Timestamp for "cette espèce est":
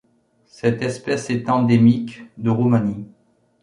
0.47-1.47